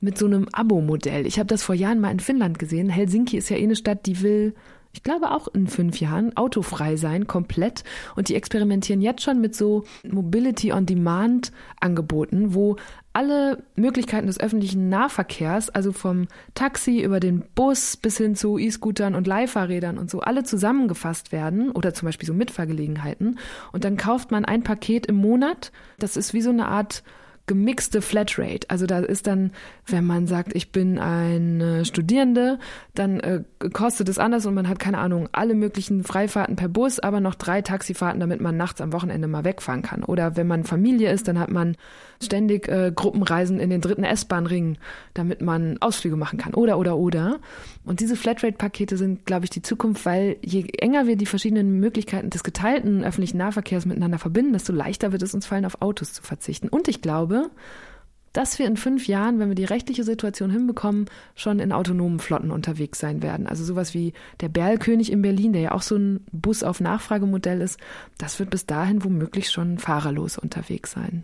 mit 0.01 0.17
so 0.17 0.25
einem 0.25 0.47
Abo-Modell. 0.51 1.27
Ich 1.27 1.37
habe 1.37 1.47
das 1.47 1.61
vor 1.61 1.75
Jahren 1.75 1.99
mal 1.99 2.11
in 2.11 2.19
Finnland 2.19 2.57
gesehen. 2.57 2.89
Helsinki 2.89 3.37
ist 3.37 3.49
ja 3.49 3.57
eh 3.57 3.63
eine 3.63 3.75
Stadt, 3.75 4.05
die 4.05 4.21
will 4.21 4.55
ich 4.91 5.03
glaube 5.03 5.31
auch 5.31 5.47
in 5.49 5.67
fünf 5.67 5.99
Jahren 5.99 6.35
autofrei 6.35 6.95
sein, 6.95 7.27
komplett. 7.27 7.83
Und 8.15 8.29
die 8.29 8.35
experimentieren 8.35 9.01
jetzt 9.01 9.21
schon 9.21 9.39
mit 9.39 9.55
so 9.55 9.83
Mobility 10.03 10.73
on 10.73 10.85
Demand 10.85 11.51
Angeboten, 11.79 12.55
wo 12.55 12.75
alle 13.19 13.61
Möglichkeiten 13.75 14.27
des 14.27 14.39
öffentlichen 14.39 14.87
Nahverkehrs, 14.87 15.69
also 15.69 15.91
vom 15.91 16.29
Taxi 16.55 17.01
über 17.01 17.19
den 17.19 17.43
Bus 17.53 17.97
bis 17.97 18.15
hin 18.15 18.33
zu 18.33 18.57
E-Scootern 18.57 19.13
und 19.13 19.27
Leihfahrrädern 19.27 19.97
und 19.97 20.09
so, 20.09 20.21
alle 20.21 20.45
zusammengefasst 20.45 21.33
werden 21.33 21.69
oder 21.69 21.93
zum 21.93 22.05
Beispiel 22.05 22.27
so 22.27 22.33
Mitfahrgelegenheiten. 22.33 23.37
Und 23.73 23.83
dann 23.83 23.97
kauft 23.97 24.31
man 24.31 24.45
ein 24.45 24.63
Paket 24.63 25.05
im 25.07 25.17
Monat. 25.17 25.73
Das 25.97 26.15
ist 26.15 26.33
wie 26.33 26.41
so 26.41 26.49
eine 26.49 26.69
Art 26.69 27.03
gemixte 27.49 28.03
Flatrate. 28.03 28.69
Also 28.69 28.85
da 28.85 28.99
ist 28.99 29.25
dann, 29.25 29.51
wenn 29.87 30.05
man 30.05 30.27
sagt, 30.27 30.55
ich 30.55 30.71
bin 30.71 30.99
ein 30.99 31.83
Studierende, 31.83 32.59
dann 32.93 33.19
äh, 33.19 33.43
kostet 33.73 34.07
es 34.07 34.19
anders 34.19 34.45
und 34.45 34.53
man 34.53 34.69
hat 34.69 34.77
keine 34.77 34.99
Ahnung, 34.99 35.27
alle 35.31 35.55
möglichen 35.55 36.03
Freifahrten 36.03 36.55
per 36.55 36.69
Bus, 36.69 36.99
aber 36.99 37.19
noch 37.19 37.33
drei 37.33 37.63
Taxifahrten, 37.63 38.19
damit 38.19 38.39
man 38.39 38.55
nachts 38.55 38.81
am 38.81 38.93
Wochenende 38.93 39.27
mal 39.27 39.45
wegfahren 39.45 39.81
kann. 39.81 40.03
Oder 40.03 40.37
wenn 40.37 40.45
man 40.45 40.63
Familie 40.63 41.11
ist, 41.11 41.27
dann 41.27 41.39
hat 41.39 41.49
man 41.49 41.75
ständig 42.21 42.67
äh, 42.67 42.91
Gruppenreisen 42.93 43.59
in 43.59 43.71
den 43.71 43.81
dritten 43.81 44.03
S-Bahn-Ring, 44.03 44.77
damit 45.15 45.41
man 45.41 45.77
Ausflüge 45.79 46.17
machen 46.17 46.37
kann. 46.37 46.53
Oder, 46.53 46.77
oder, 46.77 46.97
oder. 46.97 47.39
Und 47.83 47.99
diese 47.99 48.15
Flatrate-Pakete 48.15 48.95
sind, 48.95 49.25
glaube 49.25 49.45
ich, 49.45 49.49
die 49.49 49.63
Zukunft, 49.63 50.05
weil 50.05 50.37
je 50.43 50.67
enger 50.77 51.07
wir 51.07 51.15
die 51.15 51.25
verschiedenen 51.25 51.79
Möglichkeiten 51.79 52.29
des 52.29 52.43
geteilten 52.43 53.03
öffentlichen 53.03 53.37
Nahverkehrs 53.37 53.87
miteinander 53.87 54.19
verbinden, 54.19 54.53
desto 54.53 54.71
leichter 54.71 55.11
wird 55.11 55.23
es 55.23 55.33
uns 55.33 55.47
fallen, 55.47 55.65
auf 55.65 55.81
Autos 55.81 56.13
zu 56.13 56.21
verzichten. 56.21 56.67
Und 56.67 56.87
ich 56.87 57.01
glaube, 57.01 57.38
dass 58.33 58.59
wir 58.59 58.67
in 58.67 58.77
fünf 58.77 59.07
Jahren, 59.07 59.39
wenn 59.39 59.49
wir 59.49 59.55
die 59.55 59.65
rechtliche 59.65 60.03
Situation 60.03 60.51
hinbekommen, 60.51 61.05
schon 61.35 61.59
in 61.59 61.71
autonomen 61.71 62.19
Flotten 62.19 62.51
unterwegs 62.51 62.99
sein 62.99 63.23
werden. 63.23 63.47
Also 63.47 63.63
sowas 63.63 63.93
wie 63.93 64.13
der 64.39 64.49
Berlkönig 64.49 65.11
in 65.11 65.21
Berlin, 65.21 65.53
der 65.53 65.61
ja 65.61 65.71
auch 65.71 65.81
so 65.81 65.95
ein 65.95 66.25
Bus 66.31 66.63
auf 66.63 66.79
Nachfragemodell 66.79 67.61
ist, 67.61 67.79
das 68.17 68.39
wird 68.39 68.49
bis 68.49 68.65
dahin 68.65 69.03
womöglich 69.03 69.49
schon 69.49 69.79
fahrerlos 69.79 70.37
unterwegs 70.37 70.91
sein. 70.91 71.23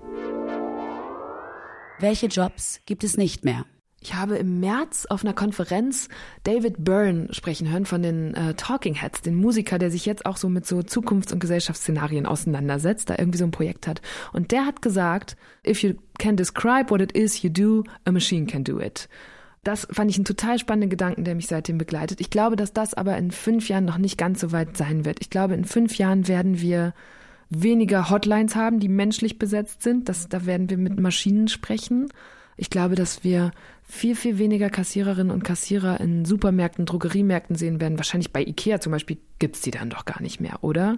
Welche 2.00 2.28
Jobs 2.28 2.82
gibt 2.86 3.04
es 3.04 3.18
nicht 3.18 3.46
mehr? 3.46 3.66
Ich 4.06 4.14
habe 4.14 4.38
im 4.38 4.60
März 4.60 5.08
auf 5.10 5.24
einer 5.24 5.34
Konferenz 5.34 6.10
David 6.44 6.84
Byrne 6.84 7.34
sprechen 7.34 7.72
hören 7.72 7.88
von 7.88 8.04
den 8.04 8.36
äh, 8.36 8.54
Talking 8.54 8.94
Heads, 8.94 9.24
den 9.24 9.34
Musiker, 9.34 9.80
der 9.80 9.90
sich 9.90 10.06
jetzt 10.06 10.28
auch 10.28 10.38
so 10.38 10.48
mit 10.48 10.68
so 10.68 10.84
Zukunfts- 10.84 11.34
und 11.34 11.40
Gesellschaftsszenarien 11.40 12.28
auseinandersetzt, 12.28 13.10
da 13.10 13.16
irgendwie 13.18 13.40
so 13.40 13.46
ein 13.46 13.52
Projekt 13.52 13.88
hat. 13.88 14.04
Und 14.32 14.52
der 14.52 14.68
hat 14.68 14.84
gesagt, 14.84 15.36
if 15.66 15.82
you 15.82 15.96
can 16.20 16.38
describe 16.38 16.92
what 16.92 17.02
it 17.02 17.14
is 17.14 17.42
you 17.42 17.50
do, 17.50 17.84
a 18.06 18.12
machine 18.12 18.46
can 18.46 18.64
do 18.64 18.80
it. 18.80 19.10
Das 19.64 19.88
fand 19.90 20.12
ich 20.12 20.18
einen 20.18 20.26
total 20.26 20.60
spannenden 20.60 20.92
Gedanken, 20.92 21.24
der 21.24 21.34
mich 21.34 21.48
seitdem 21.48 21.80
begleitet. 21.80 22.22
Ich 22.22 22.30
glaube, 22.30 22.58
dass 22.58 22.74
das 22.74 22.94
aber 22.94 23.18
in 23.18 23.32
fünf 23.32 23.70
Jahren 23.70 23.86
noch 23.86 23.98
nicht 23.98 24.20
ganz 24.20 24.40
so 24.40 24.52
weit 24.52 24.78
sein 24.78 25.06
wird. 25.06 25.18
Ich 25.20 25.32
glaube, 25.32 25.56
in 25.56 25.66
fünf 25.66 25.98
Jahren 25.98 26.28
werden 26.28 26.62
wir 26.62 26.94
weniger 27.50 28.12
Hotlines 28.12 28.56
haben, 28.56 28.80
die 28.80 28.88
menschlich 28.88 29.40
besetzt 29.40 29.82
sind. 29.82 30.10
Das, 30.10 30.30
da 30.30 30.46
werden 30.46 30.70
wir 30.70 30.78
mit 30.78 31.00
Maschinen 31.00 31.48
sprechen. 31.48 32.10
Ich 32.58 32.70
glaube, 32.70 32.96
dass 32.96 33.24
wir 33.24 33.52
viel, 33.88 34.16
viel 34.16 34.38
weniger 34.40 34.70
Kassiererinnen 34.70 35.32
und 35.32 35.44
Kassierer 35.44 36.00
in 36.00 36.26
Supermärkten, 36.26 36.86
Drogeriemärkten 36.86 37.56
sehen 37.56 37.80
werden. 37.80 37.98
Wahrscheinlich 37.98 38.34
bei 38.34 38.42
Ikea 38.42 38.80
zum 38.80 38.92
Beispiel 38.92 39.18
gibt's 39.40 39.62
die 39.62 39.72
dann 39.72 39.90
doch 39.90 40.06
gar 40.06 40.22
nicht 40.22 40.42
mehr, 40.42 40.64
oder? 40.64 40.98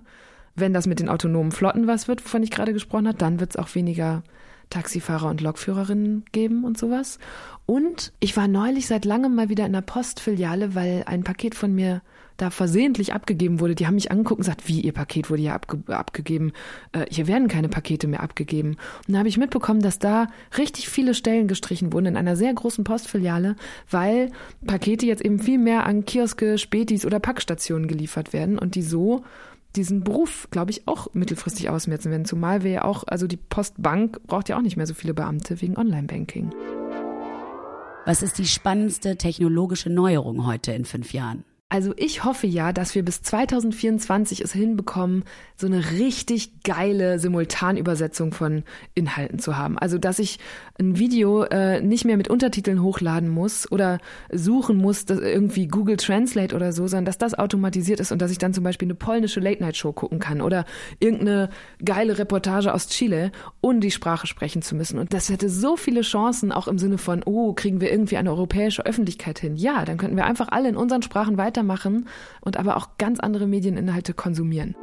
Wenn 0.55 0.73
das 0.73 0.87
mit 0.87 0.99
den 0.99 1.09
autonomen 1.09 1.51
Flotten 1.51 1.85
was 1.85 2.07
wird, 2.07 2.23
wovon 2.23 2.43
ich 2.43 2.51
gerade 2.51 2.73
gesprochen 2.73 3.07
habe, 3.07 3.17
dann 3.17 3.39
wird's 3.39 3.57
auch 3.57 3.75
weniger 3.75 4.23
Taxifahrer 4.69 5.29
und 5.29 5.41
Lokführerinnen 5.41 6.25
geben 6.31 6.63
und 6.63 6.77
sowas. 6.77 7.19
Und 7.65 8.13
ich 8.19 8.35
war 8.35 8.47
neulich 8.47 8.87
seit 8.87 9.05
langem 9.05 9.35
mal 9.35 9.49
wieder 9.49 9.65
in 9.65 9.73
der 9.73 9.81
Postfiliale, 9.81 10.73
weil 10.75 11.03
ein 11.05 11.23
Paket 11.23 11.55
von 11.55 11.73
mir 11.73 12.01
da 12.37 12.49
versehentlich 12.49 13.13
abgegeben 13.13 13.59
wurde, 13.59 13.75
die 13.75 13.87
haben 13.87 13.95
mich 13.95 14.11
angeguckt 14.11 14.39
und 14.39 14.45
gesagt, 14.45 14.67
wie, 14.67 14.81
ihr 14.81 14.93
Paket 14.93 15.29
wurde 15.29 15.41
ja 15.41 15.55
abge 15.55 15.79
abgegeben, 15.87 16.53
äh, 16.93 17.05
hier 17.09 17.27
werden 17.27 17.47
keine 17.47 17.69
Pakete 17.69 18.07
mehr 18.07 18.21
abgegeben. 18.21 18.77
Und 19.07 19.13
da 19.13 19.19
habe 19.19 19.29
ich 19.29 19.37
mitbekommen, 19.37 19.81
dass 19.81 19.99
da 19.99 20.27
richtig 20.57 20.87
viele 20.89 21.13
Stellen 21.13 21.47
gestrichen 21.47 21.91
wurden 21.93 22.07
in 22.07 22.17
einer 22.17 22.35
sehr 22.35 22.53
großen 22.53 22.83
Postfiliale, 22.83 23.55
weil 23.89 24.31
Pakete 24.65 25.05
jetzt 25.05 25.23
eben 25.23 25.39
viel 25.39 25.57
mehr 25.57 25.85
an 25.85 26.05
Kioske, 26.05 26.57
Spätis 26.57 27.05
oder 27.05 27.19
Packstationen 27.19 27.87
geliefert 27.87 28.33
werden 28.33 28.59
und 28.59 28.75
die 28.75 28.83
so 28.83 29.23
diesen 29.75 30.03
Beruf, 30.03 30.47
glaube 30.51 30.71
ich, 30.71 30.87
auch 30.87 31.13
mittelfristig 31.13 31.69
ausmerzen 31.69 32.11
werden. 32.11 32.25
Zumal 32.25 32.63
wir 32.63 32.71
ja 32.71 32.83
auch, 32.83 33.03
also 33.05 33.27
die 33.27 33.37
Postbank 33.37 34.21
braucht 34.25 34.49
ja 34.49 34.57
auch 34.57 34.61
nicht 34.61 34.77
mehr 34.77 34.87
so 34.87 34.93
viele 34.93 35.13
Beamte 35.13 35.61
wegen 35.61 35.77
Online-Banking. 35.77 36.51
Was 38.05 38.23
ist 38.23 38.37
die 38.37 38.47
spannendste 38.47 39.17
technologische 39.17 39.89
Neuerung 39.89 40.45
heute 40.45 40.71
in 40.71 40.85
fünf 40.85 41.13
Jahren? 41.13 41.43
Also 41.69 41.93
ich 41.97 42.23
hoffe 42.23 42.47
ja, 42.47 42.71
dass 42.71 42.95
wir 42.95 43.03
bis 43.03 43.21
2024 43.23 44.39
es 44.39 44.53
hinbekommen, 44.53 45.25
so 45.57 45.67
eine 45.67 45.91
richtig 45.91 46.63
geile 46.63 47.19
Simultanübersetzung 47.19 48.31
von 48.31 48.63
Inhalten 48.95 49.37
zu 49.37 49.57
haben. 49.57 49.77
Also 49.77 49.97
dass 49.97 50.17
ich 50.19 50.39
ein 50.79 50.97
Video 50.97 51.43
äh, 51.43 51.81
nicht 51.81 52.05
mehr 52.05 52.15
mit 52.15 52.29
Untertiteln 52.29 52.81
hochladen 52.81 53.27
muss 53.27 53.69
oder 53.69 53.97
suchen 54.31 54.77
muss, 54.77 55.03
dass 55.03 55.19
irgendwie 55.19 55.67
Google 55.67 55.97
Translate 55.97 56.55
oder 56.55 56.71
so, 56.71 56.87
sondern 56.87 57.03
dass 57.03 57.17
das 57.17 57.33
automatisiert 57.33 57.99
ist 57.99 58.13
und 58.13 58.21
dass 58.21 58.31
ich 58.31 58.37
dann 58.37 58.53
zum 58.53 58.63
Beispiel 58.63 58.85
eine 58.85 58.95
polnische 58.95 59.41
Late-Night-Show 59.41 59.91
gucken 59.91 60.19
kann 60.19 60.39
oder 60.39 60.63
irgendeine 61.01 61.49
geile 61.83 62.17
Reportage 62.17 62.73
aus 62.73 62.87
Chile, 62.87 63.33
ohne 63.59 63.81
die 63.81 63.91
Sprache 63.91 64.25
sprechen 64.25 64.61
zu 64.61 64.73
müssen. 64.73 64.99
Und 64.99 65.13
das 65.13 65.27
hätte 65.27 65.49
so 65.49 65.75
viele 65.75 66.01
Chancen, 66.01 66.53
auch 66.53 66.69
im 66.69 66.77
Sinne 66.77 66.97
von, 66.97 67.23
oh, 67.25 67.51
kriegen 67.51 67.81
wir 67.81 67.91
irgendwie 67.91 68.15
eine 68.15 68.29
europäische 68.29 68.85
Öffentlichkeit 68.85 69.39
hin. 69.39 69.57
Ja, 69.57 69.83
dann 69.83 69.97
könnten 69.97 70.15
wir 70.15 70.25
einfach 70.25 70.47
alle 70.49 70.69
in 70.69 70.77
unseren 70.77 71.01
Sprachen 71.01 71.37
weiter 71.37 71.56
weitermachen 71.57 72.07
und 72.41 72.57
aber 72.57 72.77
auch 72.77 72.97
ganz 72.97 73.19
andere 73.19 73.47
Medieninhalte 73.47 74.13
konsumieren. 74.13 74.75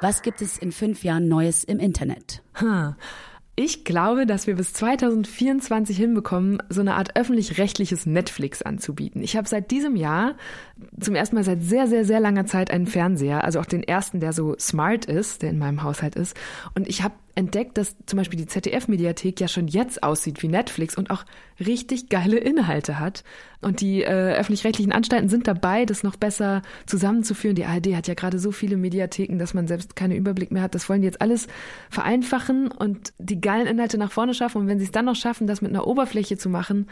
Was 0.00 0.22
gibt 0.22 0.40
es 0.40 0.56
in 0.56 0.72
fünf 0.72 1.04
Jahren 1.04 1.28
Neues 1.28 1.62
im 1.62 1.78
Internet? 1.78 2.42
Hm. 2.54 2.94
Ich 3.56 3.84
glaube, 3.84 4.24
dass 4.24 4.46
wir 4.46 4.56
bis 4.56 4.72
2024 4.72 5.94
hinbekommen, 5.94 6.62
so 6.70 6.80
eine 6.80 6.94
Art 6.94 7.16
öffentlich-rechtliches 7.16 8.06
Netflix 8.06 8.62
anzubieten. 8.62 9.22
Ich 9.22 9.36
habe 9.36 9.46
seit 9.46 9.70
diesem 9.70 9.96
Jahr 9.96 10.36
zum 10.98 11.14
ersten 11.14 11.36
Mal 11.36 11.44
seit 11.44 11.62
sehr, 11.62 11.86
sehr, 11.86 12.06
sehr 12.06 12.20
langer 12.20 12.46
Zeit 12.46 12.70
einen 12.70 12.86
Fernseher, 12.86 13.44
also 13.44 13.60
auch 13.60 13.66
den 13.66 13.82
ersten, 13.82 14.20
der 14.20 14.32
so 14.32 14.56
smart 14.58 15.04
ist, 15.04 15.42
der 15.42 15.50
in 15.50 15.58
meinem 15.58 15.82
Haushalt 15.82 16.14
ist. 16.16 16.34
Und 16.74 16.88
ich 16.88 17.02
habe 17.02 17.14
entdeckt, 17.40 17.76
dass 17.78 17.96
zum 18.06 18.18
Beispiel 18.18 18.38
die 18.38 18.46
ZDF-Mediathek 18.46 19.40
ja 19.40 19.48
schon 19.48 19.66
jetzt 19.66 20.02
aussieht 20.02 20.42
wie 20.42 20.48
Netflix 20.48 20.96
und 20.96 21.10
auch 21.10 21.24
richtig 21.58 22.08
geile 22.08 22.36
Inhalte 22.36 23.00
hat. 23.00 23.24
Und 23.60 23.80
die 23.80 24.02
äh, 24.02 24.34
öffentlich-rechtlichen 24.34 24.92
Anstalten 24.92 25.28
sind 25.28 25.48
dabei, 25.48 25.84
das 25.86 26.02
noch 26.02 26.16
besser 26.16 26.62
zusammenzuführen. 26.86 27.56
Die 27.56 27.64
ARD 27.64 27.96
hat 27.96 28.06
ja 28.08 28.14
gerade 28.14 28.38
so 28.38 28.52
viele 28.52 28.76
Mediatheken, 28.76 29.38
dass 29.38 29.54
man 29.54 29.66
selbst 29.66 29.96
keinen 29.96 30.16
Überblick 30.16 30.52
mehr 30.52 30.62
hat. 30.62 30.74
Das 30.74 30.88
wollen 30.88 31.00
die 31.00 31.06
jetzt 31.06 31.20
alles 31.20 31.48
vereinfachen 31.90 32.70
und 32.70 33.12
die 33.18 33.40
geilen 33.40 33.66
Inhalte 33.66 33.98
nach 33.98 34.12
vorne 34.12 34.34
schaffen. 34.34 34.62
Und 34.62 34.68
wenn 34.68 34.78
sie 34.78 34.84
es 34.84 34.92
dann 34.92 35.06
noch 35.06 35.16
schaffen, 35.16 35.46
das 35.46 35.62
mit 35.62 35.70
einer 35.70 35.86
Oberfläche 35.86 36.38
zu 36.38 36.48
machen, 36.48 36.86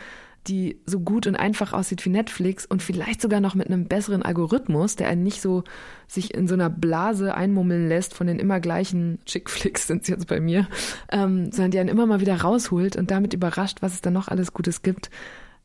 die 0.48 0.80
so 0.86 1.00
gut 1.00 1.26
und 1.26 1.36
einfach 1.36 1.72
aussieht 1.72 2.04
wie 2.04 2.10
Netflix 2.10 2.66
und 2.66 2.82
vielleicht 2.82 3.20
sogar 3.20 3.40
noch 3.40 3.54
mit 3.54 3.68
einem 3.68 3.86
besseren 3.86 4.22
Algorithmus, 4.22 4.96
der 4.96 5.08
einen 5.08 5.22
nicht 5.22 5.40
so 5.40 5.64
sich 6.06 6.34
in 6.34 6.48
so 6.48 6.54
einer 6.54 6.70
Blase 6.70 7.34
einmummeln 7.34 7.88
lässt 7.88 8.14
von 8.14 8.26
den 8.26 8.38
immer 8.38 8.60
gleichen 8.60 9.18
Chickflicks 9.26 9.86
sind 9.86 10.02
es 10.02 10.08
jetzt 10.08 10.26
bei 10.26 10.40
mir, 10.40 10.66
ähm, 11.10 11.52
sondern 11.52 11.70
die 11.70 11.78
einen 11.78 11.88
immer 11.88 12.06
mal 12.06 12.20
wieder 12.20 12.40
rausholt 12.40 12.96
und 12.96 13.10
damit 13.10 13.34
überrascht, 13.34 13.78
was 13.80 13.94
es 13.94 14.00
da 14.00 14.10
noch 14.10 14.28
alles 14.28 14.52
Gutes 14.52 14.82
gibt. 14.82 15.10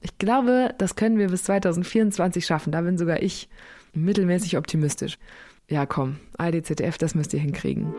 Ich 0.02 0.18
glaube, 0.18 0.76
das 0.78 0.96
können 0.96 1.18
wir 1.18 1.30
bis 1.30 1.46
2024 1.46 2.46
schaffen. 2.46 2.72
Da 2.72 2.82
bin 2.82 2.98
sogar 2.98 3.22
ich 3.22 3.48
mittelmäßig 3.94 4.58
optimistisch. 4.58 5.18
Ja, 5.70 5.86
komm, 5.86 6.18
ADZF, 6.38 6.98
das 6.98 7.16
müsst 7.16 7.34
ihr 7.34 7.40
hinkriegen. 7.40 7.94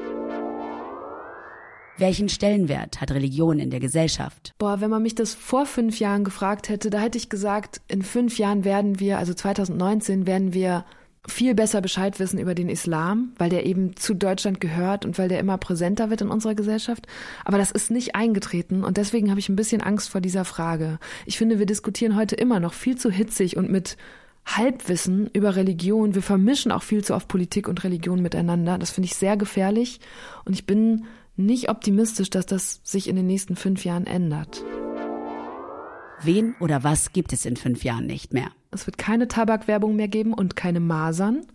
Welchen 1.96 2.28
Stellenwert 2.28 3.00
hat 3.00 3.12
Religion 3.12 3.60
in 3.60 3.70
der 3.70 3.78
Gesellschaft? 3.78 4.52
Boah, 4.58 4.80
wenn 4.80 4.90
man 4.90 5.02
mich 5.02 5.14
das 5.14 5.32
vor 5.32 5.64
fünf 5.64 6.00
Jahren 6.00 6.24
gefragt 6.24 6.68
hätte, 6.68 6.90
da 6.90 6.98
hätte 6.98 7.18
ich 7.18 7.28
gesagt, 7.28 7.80
in 7.86 8.02
fünf 8.02 8.38
Jahren 8.38 8.64
werden 8.64 8.98
wir, 8.98 9.18
also 9.18 9.32
2019, 9.32 10.26
werden 10.26 10.52
wir 10.52 10.84
viel 11.26 11.54
besser 11.54 11.80
Bescheid 11.80 12.18
wissen 12.18 12.38
über 12.38 12.54
den 12.54 12.68
Islam, 12.68 13.32
weil 13.38 13.48
der 13.48 13.64
eben 13.64 13.96
zu 13.96 14.14
Deutschland 14.14 14.60
gehört 14.60 15.06
und 15.06 15.18
weil 15.18 15.28
der 15.28 15.38
immer 15.38 15.56
präsenter 15.56 16.10
wird 16.10 16.20
in 16.20 16.28
unserer 16.28 16.54
Gesellschaft. 16.54 17.06
Aber 17.44 17.58
das 17.58 17.70
ist 17.70 17.90
nicht 17.90 18.14
eingetreten 18.14 18.84
und 18.84 18.96
deswegen 18.96 19.30
habe 19.30 19.40
ich 19.40 19.48
ein 19.48 19.56
bisschen 19.56 19.80
Angst 19.80 20.10
vor 20.10 20.20
dieser 20.20 20.44
Frage. 20.44 20.98
Ich 21.26 21.38
finde, 21.38 21.58
wir 21.58 21.66
diskutieren 21.66 22.16
heute 22.16 22.34
immer 22.34 22.60
noch 22.60 22.74
viel 22.74 22.96
zu 22.96 23.10
hitzig 23.10 23.56
und 23.56 23.70
mit 23.70 23.96
Halbwissen 24.44 25.30
über 25.32 25.56
Religion. 25.56 26.14
Wir 26.14 26.22
vermischen 26.22 26.72
auch 26.72 26.82
viel 26.82 27.02
zu 27.02 27.14
oft 27.14 27.28
Politik 27.28 27.68
und 27.68 27.84
Religion 27.84 28.20
miteinander. 28.20 28.76
Das 28.76 28.90
finde 28.90 29.06
ich 29.06 29.14
sehr 29.14 29.38
gefährlich 29.38 30.00
und 30.44 30.52
ich 30.52 30.66
bin 30.66 31.06
nicht 31.36 31.68
optimistisch, 31.68 32.30
dass 32.30 32.46
das 32.46 32.80
sich 32.84 33.08
in 33.08 33.16
den 33.16 33.26
nächsten 33.26 33.56
fünf 33.56 33.84
Jahren 33.84 34.06
ändert. 34.06 34.64
Wen 36.22 36.54
oder 36.60 36.84
was 36.84 37.12
gibt 37.12 37.32
es 37.32 37.44
in 37.44 37.56
fünf 37.56 37.84
Jahren 37.84 38.06
nicht 38.06 38.32
mehr? 38.32 38.50
Es 38.70 38.86
wird 38.86 38.98
keine 38.98 39.28
Tabakwerbung 39.28 39.96
mehr 39.96 40.08
geben 40.08 40.32
und 40.32 40.56
keine 40.56 40.80
Masern. 40.80 41.46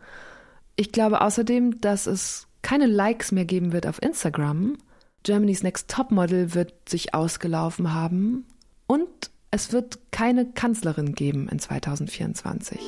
Ich 0.76 0.92
glaube 0.92 1.22
außerdem, 1.22 1.82
dass 1.82 2.08
es 2.08 2.48
keine 2.62 2.86
Likes 2.86 3.32
mehr 3.32 3.46
geben 3.46 3.72
wird 3.72 3.88
auf 3.88 4.02
Instagram. 4.02 4.78
Germany's 5.24 5.64
Next 5.64 5.90
Topmodel 5.90 6.54
wird 6.54 6.74
sich 6.88 7.14
ausgelaufen 7.14 7.94
haben. 7.94 8.46
Und 8.88 9.32
es 9.52 9.72
wird 9.72 10.00
keine 10.12 10.52
Kanzlerin 10.52 11.14
geben 11.14 11.50
in 11.50 11.60
2024. 11.60 12.80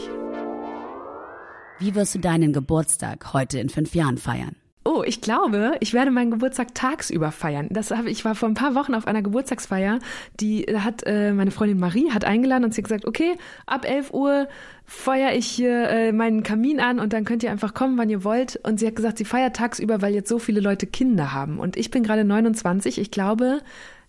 Wie 1.79 1.95
wirst 1.95 2.15
du 2.15 2.19
deinen 2.19 2.53
Geburtstag 2.53 3.33
heute 3.33 3.60
in 3.60 3.69
fünf 3.69 3.95
Jahren 3.95 4.17
feiern? 4.17 4.55
Oh, 4.83 5.03
ich 5.05 5.21
glaube, 5.21 5.75
ich 5.79 5.93
werde 5.93 6.09
meinen 6.09 6.31
Geburtstag 6.31 6.73
tagsüber 6.73 7.31
feiern. 7.31 7.67
Das 7.69 7.91
habe 7.91 8.09
ich 8.09 8.25
war 8.25 8.33
vor 8.33 8.50
ein 8.50 8.55
paar 8.55 8.73
Wochen 8.73 8.95
auf 8.95 9.05
einer 9.05 9.21
Geburtstagsfeier, 9.21 10.00
die 10.39 10.63
hat 10.63 11.03
äh, 11.05 11.33
meine 11.33 11.51
Freundin 11.51 11.79
Marie 11.79 12.09
hat 12.11 12.25
eingeladen 12.25 12.63
und 12.63 12.73
sie 12.73 12.81
hat 12.81 12.85
gesagt, 12.85 13.05
okay, 13.05 13.35
ab 13.67 13.88
11 13.88 14.11
Uhr 14.11 14.47
feuer 14.85 15.33
ich 15.33 15.45
hier 15.45 15.88
äh, 15.88 16.11
meinen 16.11 16.41
Kamin 16.41 16.79
an 16.79 17.00
und 17.00 17.13
dann 17.13 17.25
könnt 17.25 17.43
ihr 17.43 17.51
einfach 17.51 17.75
kommen, 17.75 17.97
wann 18.00 18.09
ihr 18.09 18.23
wollt. 18.23 18.59
Und 18.63 18.79
sie 18.79 18.88
hat 18.88 18.95
gesagt, 18.95 19.19
sie 19.19 19.25
feiert 19.25 19.55
tagsüber, 19.55 20.01
weil 20.01 20.15
jetzt 20.15 20.29
so 20.29 20.39
viele 20.39 20.61
Leute 20.61 20.88
Kinder 20.88 21.31
haben. 21.31 21.59
Und 21.59 21.77
ich 21.77 21.91
bin 21.91 22.01
gerade 22.01 22.23
29. 22.23 22.97
Ich 22.97 23.11
glaube, 23.11 23.59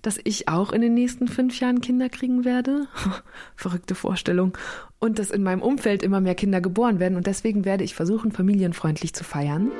dass 0.00 0.19
ich 0.25 0.49
auch 0.49 0.73
in 0.73 0.81
den 0.81 0.95
nächsten 0.95 1.29
fünf 1.29 1.61
Jahren 1.61 1.83
Kinder 1.83 2.09
kriegen 2.09 2.47
werde. 2.47 2.87
Verrückte 3.57 3.95
Vorstellung. 3.95 4.57
Und 4.99 5.19
dass 5.19 5.31
in 5.31 5.43
meinem 5.43 5.62
Umfeld 5.62 6.02
immer 6.02 6.21
mehr 6.21 6.35
Kinder 6.35 6.61
geboren 6.61 6.99
werden. 6.99 7.17
Und 7.17 7.26
deswegen 7.26 7.64
werde 7.64 7.85
ich 7.85 7.95
versuchen, 7.95 8.33
familienfreundlich 8.33 9.14
zu 9.14 9.23
feiern. 9.23 9.71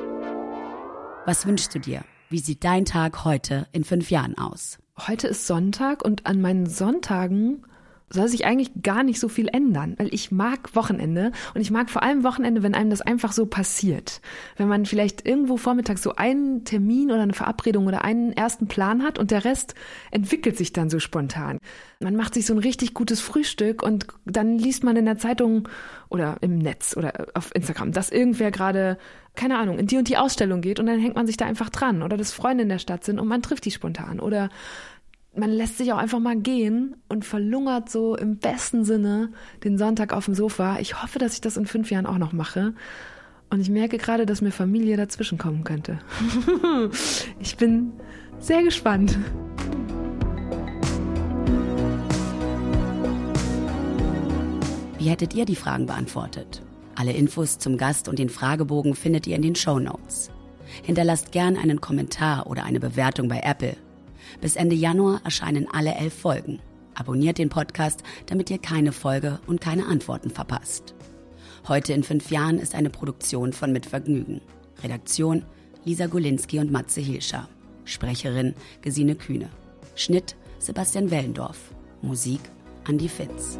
Was 1.25 1.47
wünschst 1.47 1.73
du 1.73 1.79
dir? 1.79 2.03
Wie 2.29 2.39
sieht 2.39 2.65
dein 2.65 2.83
Tag 2.83 3.23
heute 3.23 3.67
in 3.71 3.85
fünf 3.85 4.11
Jahren 4.11 4.37
aus? 4.37 4.77
Heute 5.07 5.27
ist 5.27 5.47
Sonntag 5.47 6.03
und 6.03 6.25
an 6.25 6.41
meinen 6.41 6.67
Sonntagen 6.67 7.65
soll 8.13 8.27
sich 8.27 8.45
eigentlich 8.45 8.71
gar 8.83 9.03
nicht 9.03 9.19
so 9.19 9.27
viel 9.27 9.47
ändern, 9.47 9.95
weil 9.97 10.13
ich 10.13 10.31
mag 10.31 10.75
Wochenende 10.75 11.31
und 11.53 11.61
ich 11.61 11.71
mag 11.71 11.89
vor 11.89 12.03
allem 12.03 12.23
Wochenende, 12.23 12.63
wenn 12.63 12.75
einem 12.75 12.89
das 12.91 13.01
einfach 13.01 13.31
so 13.31 13.45
passiert. 13.47 14.21
Wenn 14.55 14.67
man 14.67 14.85
vielleicht 14.85 15.27
irgendwo 15.27 15.57
vormittags 15.57 16.03
so 16.03 16.15
einen 16.15 16.63
Termin 16.63 17.11
oder 17.11 17.21
eine 17.21 17.33
Verabredung 17.33 17.87
oder 17.87 18.03
einen 18.03 18.31
ersten 18.31 18.67
Plan 18.67 19.03
hat 19.03 19.17
und 19.17 19.31
der 19.31 19.45
Rest 19.45 19.73
entwickelt 20.11 20.57
sich 20.57 20.73
dann 20.73 20.89
so 20.89 20.99
spontan. 20.99 21.57
Man 21.99 22.15
macht 22.15 22.35
sich 22.35 22.45
so 22.45 22.53
ein 22.53 22.59
richtig 22.59 22.93
gutes 22.93 23.19
Frühstück 23.19 23.81
und 23.81 24.07
dann 24.25 24.57
liest 24.57 24.83
man 24.83 24.95
in 24.95 25.05
der 25.05 25.17
Zeitung 25.17 25.67
oder 26.09 26.37
im 26.41 26.59
Netz 26.59 26.95
oder 26.95 27.27
auf 27.33 27.53
Instagram, 27.55 27.91
dass 27.91 28.09
irgendwer 28.09 28.51
gerade 28.51 28.97
keine 29.35 29.57
Ahnung, 29.57 29.79
in 29.79 29.87
die 29.87 29.97
und 29.97 30.09
die 30.09 30.17
Ausstellung 30.17 30.61
geht 30.61 30.79
und 30.79 30.85
dann 30.85 30.99
hängt 30.99 31.15
man 31.15 31.25
sich 31.25 31.37
da 31.37 31.45
einfach 31.45 31.69
dran 31.69 32.03
oder 32.03 32.17
dass 32.17 32.31
Freunde 32.31 32.63
in 32.63 32.69
der 32.69 32.77
Stadt 32.77 33.03
sind 33.03 33.19
und 33.19 33.27
man 33.27 33.41
trifft 33.41 33.65
die 33.65 33.71
spontan 33.71 34.19
oder 34.19 34.49
man 35.35 35.49
lässt 35.49 35.77
sich 35.77 35.91
auch 35.91 35.97
einfach 35.97 36.19
mal 36.19 36.35
gehen 36.35 36.95
und 37.09 37.25
verlungert 37.25 37.89
so 37.89 38.15
im 38.15 38.37
besten 38.37 38.85
Sinne 38.85 39.31
den 39.63 39.77
Sonntag 39.77 40.13
auf 40.13 40.25
dem 40.25 40.35
Sofa. 40.35 40.77
Ich 40.79 41.01
hoffe, 41.01 41.17
dass 41.19 41.33
ich 41.33 41.41
das 41.41 41.57
in 41.57 41.65
fünf 41.65 41.89
Jahren 41.89 42.05
auch 42.05 42.19
noch 42.19 42.33
mache. 42.33 42.73
Und 43.49 43.59
ich 43.59 43.69
merke 43.69 43.97
gerade, 43.97 44.25
dass 44.25 44.41
mir 44.41 44.51
Familie 44.51 44.97
dazwischen 44.97 45.37
kommen 45.37 45.63
könnte. 45.63 45.99
ich 47.39 47.57
bin 47.57 47.93
sehr 48.39 48.63
gespannt. 48.63 49.17
Wie 54.97 55.09
hättet 55.09 55.33
ihr 55.33 55.45
die 55.45 55.55
Fragen 55.55 55.85
beantwortet? 55.85 56.61
Alle 56.95 57.11
Infos 57.11 57.57
zum 57.57 57.77
Gast 57.77 58.07
und 58.07 58.19
den 58.19 58.29
Fragebogen 58.29 58.95
findet 58.95 59.27
ihr 59.27 59.35
in 59.35 59.41
den 59.41 59.55
Show 59.55 59.79
Notes. 59.79 60.29
Hinterlasst 60.83 61.31
gern 61.31 61.57
einen 61.57 61.81
Kommentar 61.81 62.47
oder 62.47 62.63
eine 62.63 62.79
Bewertung 62.79 63.27
bei 63.27 63.39
Apple. 63.43 63.75
Bis 64.41 64.55
Ende 64.55 64.75
Januar 64.75 65.21
erscheinen 65.23 65.67
alle 65.71 65.95
elf 65.95 66.13
Folgen. 66.13 66.59
Abonniert 66.95 67.37
den 67.37 67.49
Podcast, 67.49 68.03
damit 68.27 68.49
ihr 68.49 68.59
keine 68.59 68.91
Folge 68.91 69.39
und 69.47 69.61
keine 69.61 69.85
Antworten 69.87 70.29
verpasst. 70.29 70.93
Heute 71.67 71.93
in 71.93 72.03
fünf 72.03 72.29
Jahren 72.29 72.59
ist 72.59 72.75
eine 72.75 72.89
Produktion 72.89 73.53
von 73.53 73.71
Mitvergnügen. 73.71 74.41
Redaktion 74.83 75.45
Lisa 75.85 76.07
Golinski 76.07 76.59
und 76.59 76.71
Matze 76.71 77.01
Hilscher. 77.01 77.47
Sprecherin 77.85 78.53
Gesine 78.81 79.15
Kühne. 79.15 79.49
Schnitt 79.95 80.35
Sebastian 80.59 81.11
Wellendorf. 81.11 81.71
Musik 82.01 82.41
Andi 82.85 83.07
Fitz. 83.07 83.57